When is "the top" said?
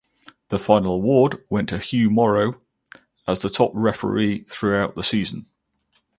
3.37-3.69